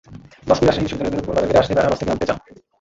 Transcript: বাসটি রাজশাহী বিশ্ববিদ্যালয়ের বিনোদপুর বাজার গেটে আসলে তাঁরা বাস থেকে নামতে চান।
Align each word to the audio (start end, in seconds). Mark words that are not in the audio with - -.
বাসটি 0.47 0.63
রাজশাহী 0.65 0.85
বিশ্ববিদ্যালয়ের 0.85 1.11
বিনোদপুর 1.23 1.35
বাজার 1.35 1.49
গেটে 1.49 1.59
আসলে 1.61 1.75
তাঁরা 1.77 1.89
বাস 1.91 1.99
থেকে 1.99 2.09
নামতে 2.11 2.25
চান। 2.29 2.37